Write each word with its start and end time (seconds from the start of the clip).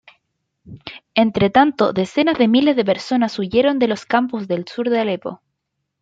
Entretanto, 1.13 1.93
decenas 1.93 2.39
de 2.39 2.47
miles 2.47 2.75
de 2.75 2.83
personas 2.83 3.37
huyeron 3.37 3.77
de 3.77 3.87
los 3.87 4.03
campos 4.07 4.49
al 4.49 4.67
sur 4.67 4.89
de 4.89 4.99
Alepo. 4.99 5.43